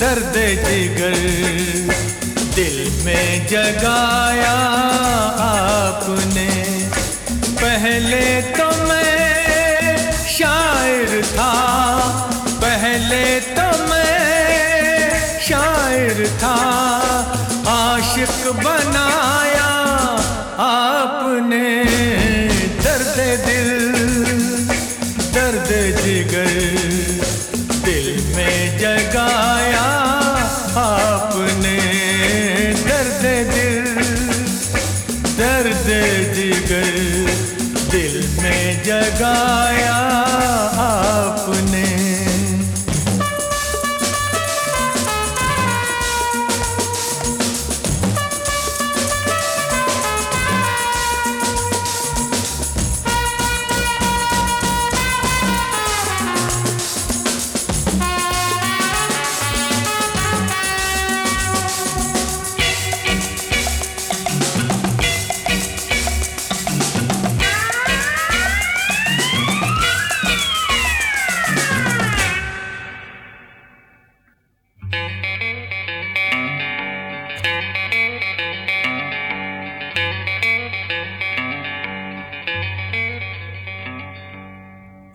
दर्द 0.00 0.34
जिगर। 0.68 1.14
दिल 2.54 3.04
में 3.04 3.46
जगाया 3.46 4.56
आपने। 5.40 6.88
पहले 7.32 8.42
तो 8.42 8.77
आशिक 18.28 18.48
बनाया 18.64 19.68
आपने। 20.60 21.87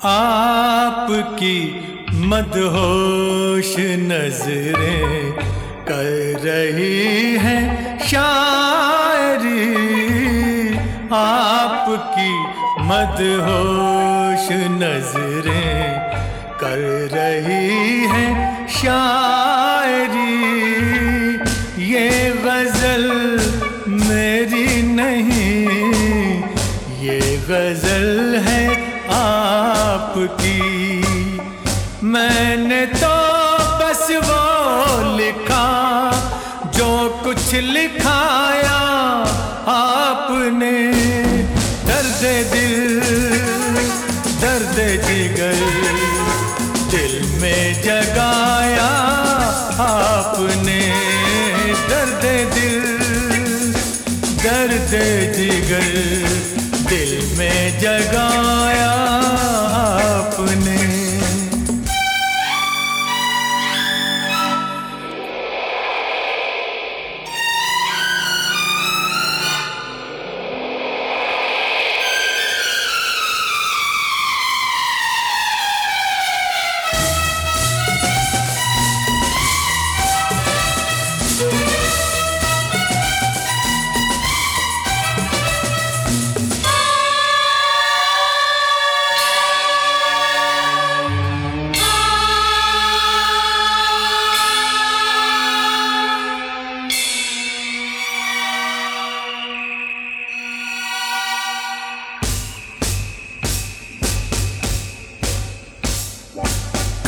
आपकी 0.06 1.58
मदहोश 2.28 3.76
नज़रें 3.80 5.32
कर 5.88 6.10
रही 6.44 7.36
है 7.44 7.58
शायरी। 8.00 9.64
आपकी 11.14 12.32
मदहोश 12.84 14.48
नज़रें 14.84 15.84
कर 16.62 16.82
रही 17.14 18.06
है 18.06 18.26
शायरी। 18.68 19.23
मैंने 32.14 32.86
तो 32.86 33.14
बस 33.80 34.08
वो 34.26 34.42
लिखा, 35.18 35.64
जो 36.76 36.90
कुछ 37.24 37.54
लिखाया 37.54 38.76
आपने। 39.74 40.74
दर्द 41.88 42.22
दिल, 42.52 43.00
दर्द 44.44 44.78
जिगर 45.08 45.58
दिल 46.92 47.16
में 47.42 47.82
जगाया 47.84 48.92
आपने। 49.88 50.82
दर्द 51.90 52.26
दिल, 52.54 52.80
दर्द 54.46 54.94
जिगर 55.38 55.92
दिल 56.90 57.18
में 57.38 57.80
जगाया 57.80 58.92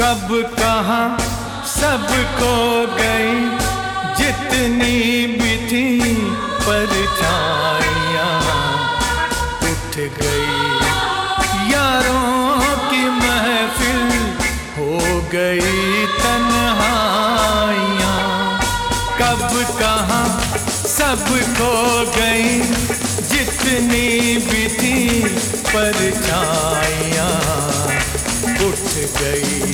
कब 0.06 0.30
कहा 0.60 1.01
सब 1.68 2.03
खो 2.38 2.56
गई, 2.97 3.32
जितनी 4.18 4.97
भी 5.38 5.53
थी 5.70 5.86
परछाइयाँ 6.66 8.36
उठ 9.70 9.93
गई। 10.20 10.60
यारों 11.72 12.60
की 12.89 13.03
महफिल 13.18 14.03
हो 14.78 14.91
गई 15.34 16.06
तन्हाइयाँ। 16.22 18.22
कब 19.22 19.49
कहा 19.82 20.22
सब 20.89 21.26
खो 21.58 21.76
गई, 22.18 22.51
जितनी 23.32 24.08
भी 24.47 24.64
थी 24.78 24.97
परछाइयाँ 25.74 27.36
गई। 28.98 29.74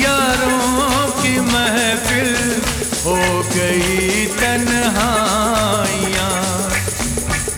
यारों 0.00 1.10
की 1.22 1.34
महफिल 1.40 2.32
हो 3.04 3.16
गई 3.56 4.26
तन्हाइयाँ। 4.26 6.32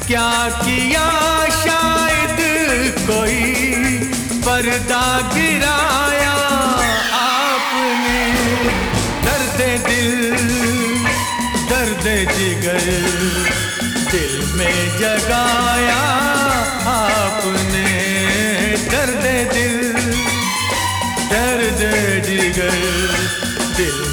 क्या 0.06 0.32
किया 0.48 1.06
शायद 1.50 2.38
कोई 3.10 3.42
पर्दा 4.46 5.06
गिराया 5.34 6.36
आपने? 7.12 8.22
दर्द 9.24 9.58
दिल, 9.86 10.12
दर्द 11.70 12.06
जिगर, 12.36 12.84
दिल 14.10 14.34
में 14.54 14.78
जगाया 14.98 16.02
आपने 16.86 17.27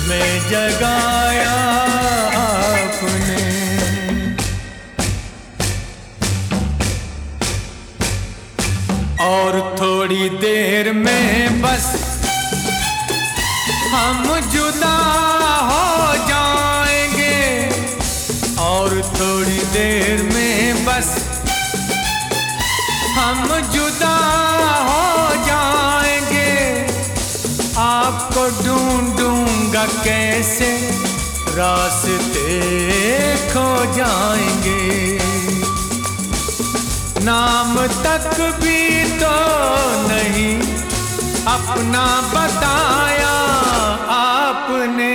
में 0.08 0.50
जगाया 0.50 1.56
आपने। 2.40 3.44
और 9.26 9.76
थोड़ी 9.82 10.30
देर 10.30 10.92
में 10.94 11.62
बस 11.62 11.86
हम 13.94 14.24
जुदा 14.54 14.98
हो 15.70 16.16
जाएँगे। 16.28 17.70
और 18.60 19.02
थोड़ी 19.20 19.60
देर 19.74 20.24
में 20.24 20.86
बस 20.86 21.10
हम 23.18 23.48
जुदा 23.72 23.85
रास्ते 31.58 32.56
खो 33.54 33.68
जाएँगे। 33.94 35.20
नाम 37.26 37.76
तक 38.04 38.36
भी 38.62 38.82
तो 39.20 39.36
नहीं 40.10 40.56
अपना 41.54 42.06
बताया 42.34 43.36
आपने। 44.16 45.14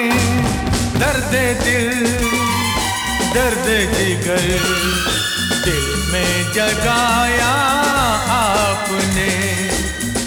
दर्द 0.98 1.34
दिल, 1.64 2.06
दर्द 3.34 3.68
जिगर 3.94 4.46
दिल 5.64 5.86
में 6.12 6.52
जगाया 6.52 7.52
आपने। 8.38 9.30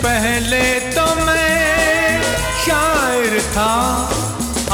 पहले 0.03 0.64
तो 0.80 1.05
मैं 1.26 2.22
शायर 2.66 3.41
था 3.41 3.74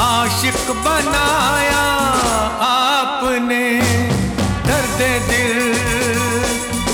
आशिक 0.00 0.70
बनाया 0.84 1.84
आपने। 2.66 3.64
दर्द 4.68 5.00
दिल 5.28 5.58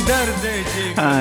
दर्द 0.08 0.44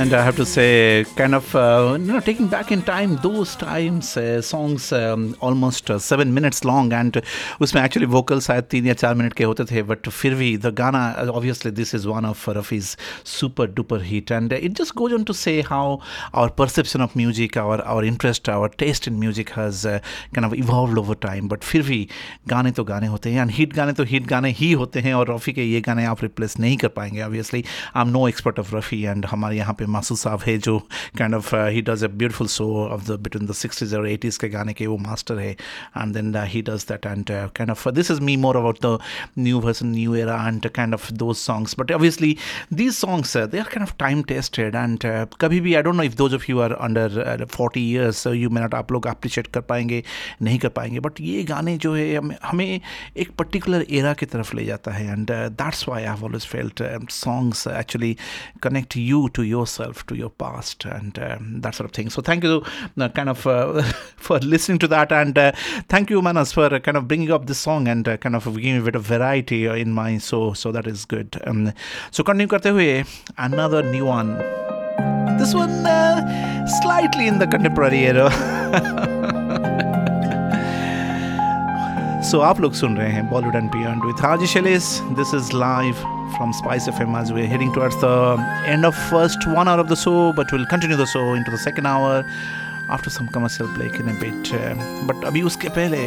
and 0.05 0.12
I 0.12 0.22
have 0.22 0.37
to 0.37 0.45
say, 0.45 1.07
kind 1.16 1.35
of, 1.35 1.55
uh, 1.57 1.97
you 1.99 2.12
know, 2.12 2.20
taking 2.20 2.49
back 2.49 2.70
in 2.70 2.83
time, 2.83 3.16
those 3.22 3.57
times, 3.57 4.14
uh, 4.16 4.43
songs 4.43 4.93
um, 4.93 5.35
almost 5.41 5.91
uh, 5.91 5.99
seven 5.99 6.35
minutes 6.35 6.64
long, 6.64 6.93
and 6.93 7.16
उसमें 7.61 7.81
actually 7.83 8.09
vocals 8.14 8.47
शायद 8.47 8.64
तीन 8.70 8.87
या 8.87 8.95
चार 8.95 9.14
मिनट 9.14 9.33
के 9.33 9.45
होते 9.45 9.64
थे, 9.70 9.83
but 9.87 10.09
फिर 10.09 10.35
भी 10.35 10.51
the 10.61 10.72
गाना, 10.81 11.03
uh, 11.22 11.33
obviously 11.33 11.70
this 11.70 11.95
is 11.95 12.07
one 12.07 12.26
of 12.26 12.45
Rafi's 12.45 12.97
super 13.24 13.66
duper 13.66 14.01
hit, 14.03 14.31
and 14.31 14.53
uh, 14.53 14.57
it 14.57 14.74
just 14.74 14.95
goes 14.95 15.14
on 15.18 15.24
to 15.24 15.35
say 15.35 15.62
how 15.62 16.01
our 16.35 16.51
perception 16.51 17.01
of 17.01 17.16
music, 17.16 17.57
our 17.57 17.81
our 17.95 18.05
interest, 18.05 18.49
our 18.49 18.68
taste 18.68 19.07
in 19.07 19.18
music 19.18 19.55
has 19.61 19.87
uh, 19.87 19.99
kind 20.35 20.45
of 20.45 20.55
evolved 20.55 20.99
over 21.05 21.14
time, 21.14 21.49
but 21.49 21.64
फिर 21.70 21.83
भी 21.89 22.01
गाने 22.49 22.70
तो 22.81 22.85
गाने 22.93 23.07
होते 23.07 23.31
हैं, 23.31 23.47
and 23.47 23.57
hit 23.61 23.74
गाने 23.81 23.93
तो 23.93 24.05
hit 24.12 24.28
गाने 24.35 24.51
ही 24.61 24.72
होते 24.83 25.01
हैं, 25.01 25.14
और 25.14 25.35
रफ़ी 25.35 25.53
के 25.53 25.64
ये 25.72 25.81
गाने 25.81 26.05
आप 26.12 26.22
रिप्लेस 26.22 26.59
नहीं 26.61 26.76
कर 26.85 26.89
पाएंगे, 27.01 27.24
obviously. 27.31 27.64
I'm 27.95 28.12
no 28.12 28.26
expert 28.26 28.59
of 28.59 28.76
Rafi, 28.78 29.03
and 29.14 29.26
हमारे 29.31 29.57
यहाँ 29.57 29.74
पे 29.78 29.87
मासूद 29.96 30.18
साहब 30.18 30.41
है, 30.48 30.58
जो 30.58 30.78
kind 31.18 31.36
of 31.36 31.56
he 31.56 31.82
does 31.89 32.04
a 32.04 32.08
beautiful 32.22 32.48
show 32.50 32.66
of 32.86 33.06
the 33.08 33.20
between 33.24 33.48
the 33.48 33.54
sixties 33.56 33.93
और 33.96 34.08
एटीज़ 34.10 34.39
के 34.39 34.50
गाने 34.50 34.74
के, 34.74 34.88
वो 34.88 34.98
मास्टर 34.98 35.39
है। 35.39 35.52
And 35.52 36.14
then 36.14 36.34
he 36.48 36.62
does 36.62 36.86
that 36.89 37.06
and 37.06 37.26
kind 37.30 37.72
of 37.72 37.88
this 37.91 38.12
is 38.12 38.22
me 38.22 38.38
more 38.38 38.58
about 38.58 38.86
the 38.86 38.98
new 39.39 39.60
version 39.60 39.88
new 39.88 40.16
era 40.16 40.36
and 40.48 40.68
kind 40.70 40.93
of 40.93 41.12
those 41.14 41.36
songs 41.38 41.76
but 41.80 41.91
obviously 41.91 42.36
these 42.74 42.93
songs 42.96 43.36
they 43.38 43.60
are 43.60 43.66
kind 43.66 43.88
of 43.88 43.96
time 44.00 44.24
tested 44.34 44.76
and 44.76 45.00
कभी 45.41 45.60
भी 45.60 45.74
I 45.76 45.82
don't 45.84 45.96
know 45.96 46.04
if 46.04 46.16
those 46.16 46.34
of 46.36 46.46
you 46.50 46.60
are 46.60 46.74
under 46.74 47.46
forty 47.52 47.82
years 47.91 48.26
you 48.28 48.50
may 48.50 48.62
not 48.62 48.74
आप 48.76 48.91
लोग 48.91 49.08
appreciate 49.08 49.48
कर 49.48 49.62
पाएँगे, 49.62 50.04
नहीं 50.41 50.58
कर 50.60 50.70
पाएँगे। 50.70 51.00
But 51.00 51.22
ये 51.22 51.43
गाने 51.43 51.78
जो 51.78 51.93
है, 51.96 52.16
हमें 52.43 52.82
एक 53.18 53.32
पर्टिकुलर 53.39 53.86
एरा 53.89 54.14
की 54.14 54.26
तरफ़ 54.26 54.56
ले 54.58 54.66
जाता 54.66 54.91
है। 54.91 55.06
And 55.12 55.32
that's 55.32 55.88
why 55.89 56.04
I 56.04 56.10
have 56.10 56.24
always 56.26 56.46
felt 56.48 56.84
songs 57.12 57.68
actually 57.68 58.16
connect 58.64 58.98
you 58.98 59.28
to 59.36 59.43
your 59.43 59.68
yourself 59.74 60.05
to 60.07 60.16
your 60.22 60.31
past 60.45 60.85
and 60.85 61.18
um, 61.18 61.61
that 61.61 61.74
sort 61.74 61.89
of 61.89 61.93
thing 61.99 62.11
so 62.11 62.22
thank 62.22 62.45
you 62.45 62.62
uh, 62.99 63.09
kind 63.18 63.28
of 63.35 63.47
uh, 63.47 63.83
for 64.26 64.39
listening 64.55 64.78
to 64.78 64.89
that 64.95 65.12
and 65.20 65.39
uh, 65.39 65.53
thank 65.89 66.11
you 66.11 66.22
manas 66.28 66.53
for 66.59 66.68
uh, 66.74 66.78
kind 66.89 66.97
of 66.97 67.07
bringing 67.09 67.33
up 67.39 67.47
this 67.47 67.59
song 67.59 67.89
and 67.95 68.09
uh, 68.09 68.16
kind 68.16 68.37
of 68.41 68.45
giving 68.57 68.78
a 68.83 68.85
bit 68.89 68.95
of 69.01 69.05
variety 69.14 69.61
uh, 69.68 69.74
in 69.74 69.93
my 70.01 70.11
so 70.18 70.53
so 70.62 70.72
that 70.72 70.87
is 70.87 71.05
good 71.05 71.41
um, 71.47 71.72
so 72.11 72.24
continue 72.31 72.53
karte 72.55 72.70
hue 72.81 73.05
another 73.49 73.83
new 73.95 74.07
one 74.12 74.33
this 75.41 75.55
one 75.62 75.76
uh, 75.97 76.16
slightly 76.81 77.26
in 77.33 77.39
the 77.45 77.51
contemporary 77.57 78.05
era 78.12 78.28
So 82.31 82.41
आप 82.47 82.61
लोग 82.61 82.72
सुन 82.78 82.97
रहे 82.97 83.12
हैं 83.12 83.28
Bollywood 83.31 83.55
and 83.57 83.70
beyond 83.72 84.05
with 84.05 84.22
Haji 84.24 84.47
Shailesh 84.47 84.85
this 85.18 85.35
is 85.35 85.51
live 85.55 86.03
from 86.37 86.53
Spice 86.53 86.89
FM 86.89 87.16
as 87.20 87.33
we're 87.33 87.47
heading 87.47 87.72
towards 87.72 88.01
the 88.01 88.37
end 88.66 88.85
of 88.85 88.95
first 88.95 89.47
one 89.47 89.68
hour 89.68 89.81
of 89.81 89.89
the 89.89 89.97
show, 89.97 90.33
but 90.33 90.51
we'll 90.53 90.66
continue 90.66 90.97
the 90.97 91.07
show 91.07 91.35
into 91.35 91.51
the 91.51 91.59
second 91.59 91.87
hour 91.87 92.24
after 92.89 93.11
some 93.11 93.28
commercial 93.28 93.68
break 93.68 93.95
in 93.95 94.09
a 94.09 94.14
bit. 94.14 94.55
Uh, 94.55 94.74
but 95.07 95.24
अभी 95.24 95.43
उसके 95.43 95.68
पहले 95.68 95.99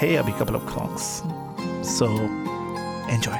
है 0.00 0.16
अभी 0.16 0.32
couple 0.38 0.56
of 0.56 0.64
songs, 0.72 1.22
so 1.82 2.08
enjoy. 3.08 3.38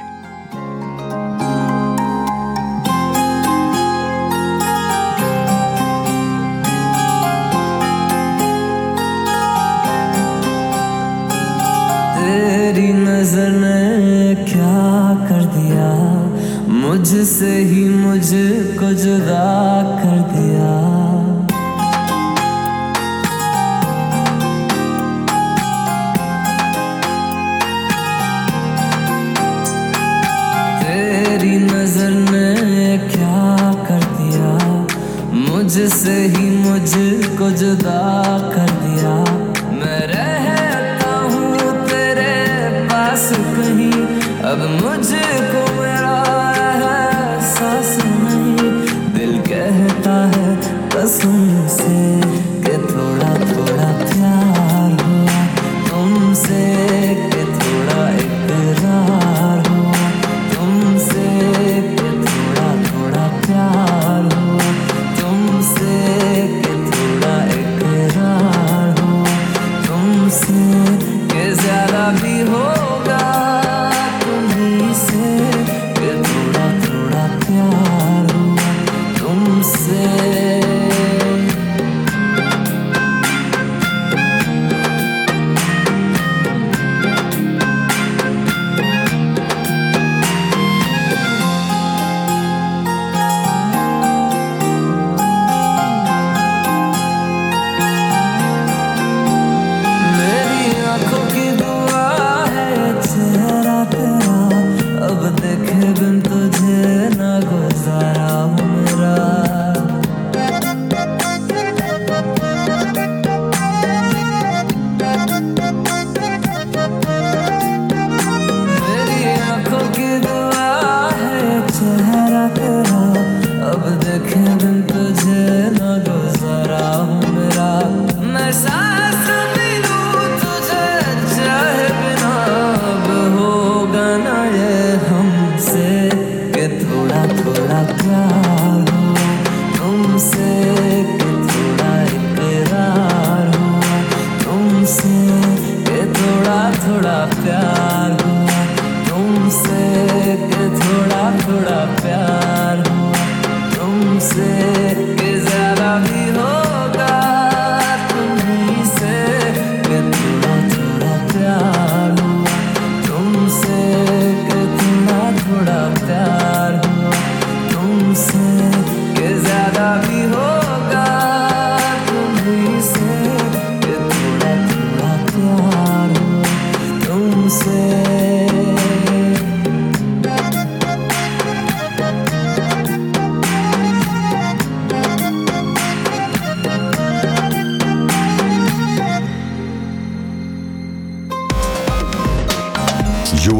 तेरी 12.17 12.91
नजर 12.93 13.49
ने 13.61 14.45
क्या 14.45 14.75
कर 15.29 15.34
दिया 15.34 15.34
मुझसे 16.96 17.48
ही 17.68 17.82
मुझको 17.88 18.88
जुदा 19.00 19.48
कर 19.96 20.20
दिया। 20.28 20.68
तेरी 30.80 31.58
नज़र 31.66 32.14
ने 32.30 32.48
क्या 33.12 33.42
कर 33.88 34.06
दिया? 34.16 34.54
मुझसे 35.42 36.16
ही 36.36 36.46
मुझको 36.56 37.50
जुदा 37.60 38.00
कर 38.54 38.72
दिया। 38.80 39.14
मैं 39.76 40.00
रहता 40.14 41.12
हूँ 41.26 41.72
तेरे 41.88 42.32
पास 42.88 43.30
कहीं, 43.56 43.92
अब 44.52 44.68
मुझको 44.82 45.55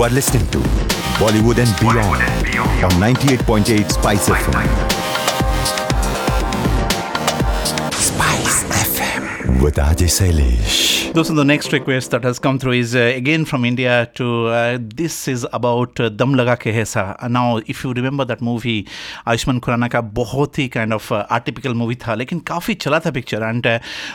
are 0.07 0.11
listening 0.11 0.46
to 0.50 0.59
Bollywood 1.18 1.59
and 1.59 1.80
Beyond 1.80 2.22
on 2.84 2.90
98.8 3.00 3.90
Spice 3.90 4.28
FM. 4.28 4.95
With 9.62 9.76
Ajay 9.76 9.94
RJ 9.94 10.09
Sailesh. 10.16 10.86
दोस्तों 11.16 11.34
the 11.36 11.44
next 11.44 11.72
request 11.72 12.11
that 12.11 12.24
has 12.24 12.38
come 12.38 12.59
through 12.59 12.72
is 12.78 12.94
uh, 12.94 13.00
again 13.18 13.44
from 13.50 13.64
India 13.64 14.07
to 14.14 14.46
uh, 14.46 14.78
this 15.00 15.28
is 15.28 15.46
about 15.59 16.00
uh, 16.00 16.09
दम 16.11 16.34
लगा 16.34 16.54
के 16.62 16.72
है 16.72 16.84
सा 16.84 17.30
now 17.30 17.57
if 17.74 17.82
you 17.84 17.92
remember 17.98 18.26
that 18.30 18.42
movie 18.48 18.84
Ayushman 19.26 19.61
Khurana 19.61 19.88
का 19.88 20.00
बहुत 20.18 20.59
ही 20.59 20.68
of 20.92 21.11
uh, 21.12 21.24
atypical 21.38 21.74
movie 21.74 21.96
था 22.07 22.14
लेकिन 22.14 22.40
काफ़ी 22.50 22.74
चला 22.74 22.98
था 23.00 23.11
पिक्चर 23.11 23.42
एंड 23.42 23.66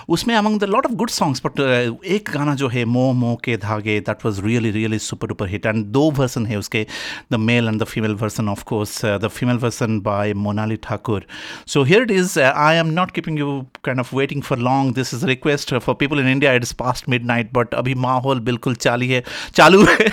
उसमें 0.10 0.60
the 0.60 0.68
lot 0.68 0.86
of 0.90 0.96
good 0.98 1.10
songs 1.10 1.40
but 1.40 1.60
uh, 1.60 2.06
एक 2.06 2.30
गाना 2.34 2.56
जो 2.56 2.68
है 2.68 2.86
मोह 2.86 3.14
मोह 3.14 3.36
के 3.44 3.58
धागे 3.58 4.04
that 4.06 4.24
was 4.24 4.42
really 4.42 4.72
really 4.72 5.00
super 5.00 5.28
duper 5.28 5.48
hit 5.48 5.66
and 5.66 5.86
दो 5.98 6.12
version 6.12 6.46
है 6.48 6.58
उसके 6.58 6.86
the 7.32 7.40
male 7.40 7.68
and 7.68 7.82
the 7.82 7.90
female 7.96 8.16
version 8.16 8.48
of 8.48 8.66
course 8.66 9.04
uh, 9.04 9.18
the 9.18 9.30
female 9.30 9.58
version 9.58 10.00
by 10.02 10.34
Monali 10.34 10.78
Thakur 10.78 11.22
so 11.66 11.84
here 11.84 12.04
it 12.04 12.12
is 12.12 12.38
uh, 12.38 12.54
I 12.56 12.76
am 12.76 12.94
not 12.94 13.14
keeping 13.14 13.38
you 13.38 13.68
kind 13.82 14.00
of 14.00 14.14
waiting 14.14 14.42
for 14.42 14.58
long 14.58 14.94
this 15.41 15.41
is 15.41 15.41
a 15.41 15.41
request 15.41 15.71
for 15.81 15.95
people 15.95 16.19
in 16.19 16.27
India 16.27 16.55
it's 16.55 16.73
past 16.73 17.09
midnight 17.09 17.53
but 17.53 17.75
अभी 17.75 17.95
माहौल 17.95 18.41
बिल्कुल 18.41 18.75
चाली 18.75 19.09
है 19.09 19.23
चालू 19.55 19.85
है 19.85 20.09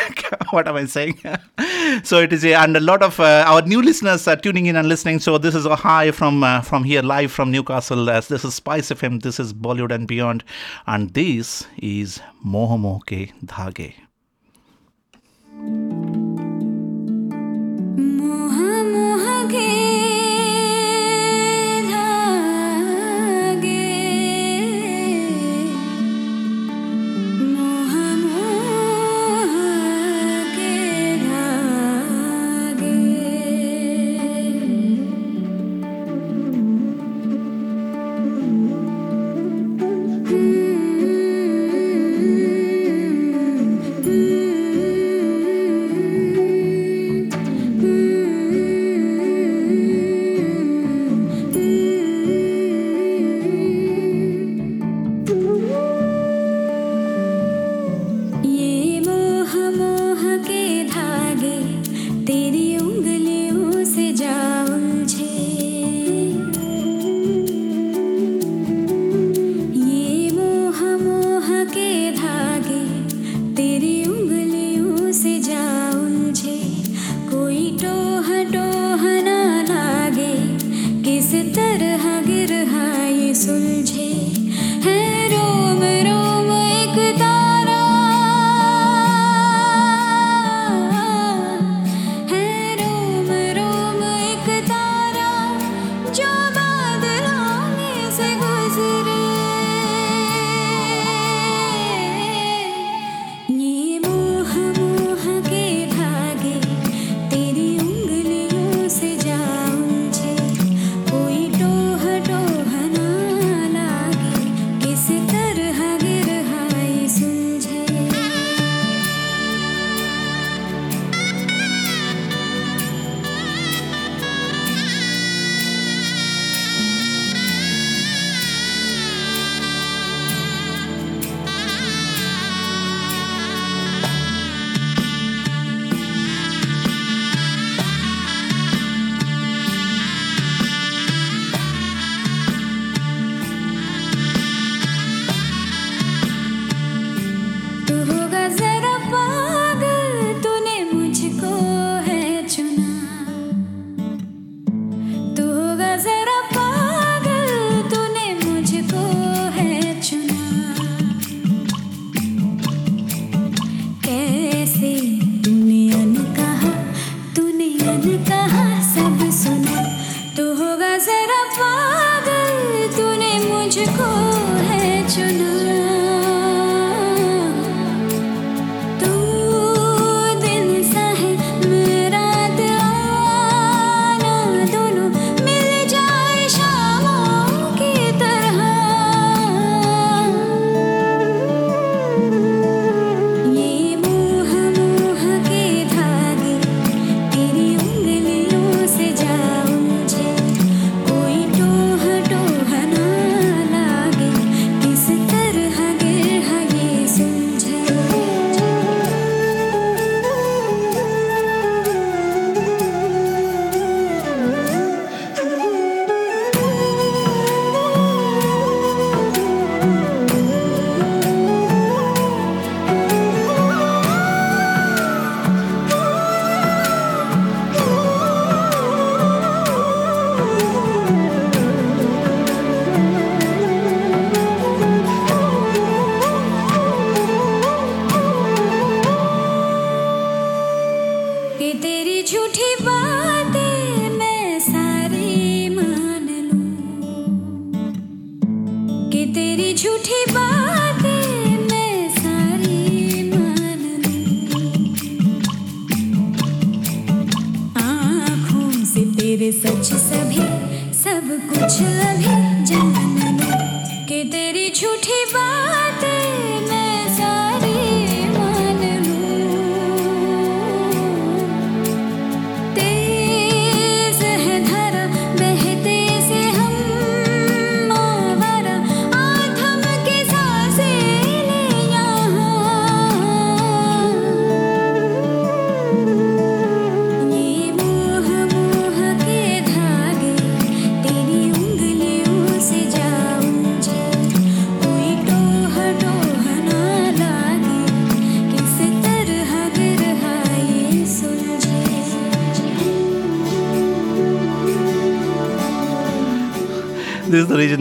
what 0.53 0.67
am 0.67 0.75
I 0.75 0.85
saying 0.85 1.17
so 2.03 2.19
it 2.19 2.33
is 2.33 2.45
a, 2.45 2.53
and 2.53 2.77
a 2.77 2.79
lot 2.79 3.03
of 3.03 3.19
uh, 3.19 3.43
our 3.47 3.61
new 3.61 3.81
listeners 3.81 4.27
are 4.27 4.35
tuning 4.35 4.65
in 4.65 4.75
and 4.75 4.87
listening 4.87 5.19
so 5.19 5.37
this 5.37 5.55
is 5.55 5.65
a 5.65 5.75
hi 5.75 6.11
from 6.11 6.43
uh, 6.43 6.61
from 6.61 6.83
here 6.83 7.01
live 7.01 7.31
from 7.31 7.51
Newcastle 7.51 8.09
as 8.09 8.27
this 8.27 8.45
is 8.45 8.55
Spice 8.55 8.89
FM 8.89 9.21
this 9.21 9.39
is 9.39 9.53
Bollywood 9.53 9.91
and 9.91 10.07
beyond 10.07 10.43
and 10.87 11.13
this 11.13 11.67
is 11.77 12.19
मोह 12.45 12.77
मोह 12.77 12.99
के 13.11 13.29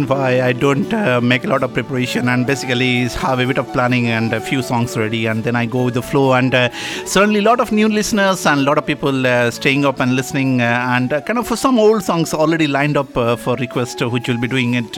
Why 0.10 0.42
I 0.42 0.54
don't 0.54 0.92
uh, 0.94 1.20
make 1.22 1.44
a 1.44 1.48
lot 1.48 1.64
of 1.64 1.74
preparation 1.74 2.30
and 2.30 2.46
basically 2.46 3.08
have 3.24 3.40
a 3.40 3.46
bit 3.46 3.58
of 3.58 3.68
planning 3.74 4.08
and 4.08 4.34
a 4.34 4.40
few 4.40 4.62
songs 4.62 4.98
ready 4.98 5.26
and 5.26 5.44
then 5.44 5.56
I 5.56 5.66
go 5.66 5.86
with 5.86 5.96
the 5.96 6.02
flow 6.02 6.34
and 6.34 6.54
uh, 6.54 6.70
certainly 7.06 7.40
a 7.40 7.44
lot 7.44 7.60
of 7.60 7.72
new 7.72 7.90
listeners 7.90 8.46
and 8.46 8.62
a 8.62 8.64
lot 8.64 8.78
of 8.78 8.86
people 8.86 9.28
uh, 9.28 9.52
staying 9.52 9.86
up 9.86 10.00
and 10.00 10.16
listening 10.16 10.62
uh, 10.62 10.96
and 10.96 11.12
uh, 11.12 11.22
kind 11.22 11.40
of 11.40 11.48
for 11.48 11.56
some 11.56 11.78
old 11.80 12.04
songs 12.04 12.34
already 12.34 12.68
lined 12.68 12.98
up 12.98 13.16
uh, 13.18 13.36
for 13.36 13.56
request 13.56 14.02
which 14.02 14.28
will 14.28 14.40
be 14.40 14.48
doing 14.48 14.76
it 14.76 14.98